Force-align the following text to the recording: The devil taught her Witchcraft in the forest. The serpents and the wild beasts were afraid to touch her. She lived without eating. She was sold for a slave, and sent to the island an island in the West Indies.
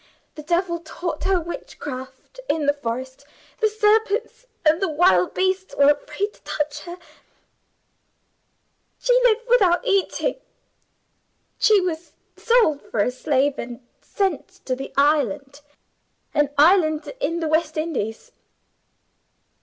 The 0.33 0.41
devil 0.41 0.79
taught 0.79 1.25
her 1.25 1.39
Witchcraft 1.39 2.39
in 2.49 2.65
the 2.65 2.73
forest. 2.73 3.23
The 3.59 3.69
serpents 3.69 4.47
and 4.65 4.81
the 4.81 4.89
wild 4.89 5.35
beasts 5.35 5.75
were 5.77 5.91
afraid 5.91 6.33
to 6.33 6.41
touch 6.41 6.79
her. 6.85 6.97
She 8.97 9.13
lived 9.23 9.47
without 9.47 9.85
eating. 9.85 10.37
She 11.59 11.79
was 11.81 12.13
sold 12.35 12.81
for 12.81 13.01
a 13.01 13.11
slave, 13.11 13.59
and 13.59 13.79
sent 14.01 14.47
to 14.65 14.75
the 14.75 14.91
island 14.97 15.61
an 16.33 16.49
island 16.57 17.13
in 17.19 17.39
the 17.39 17.47
West 17.47 17.77
Indies. 17.77 18.31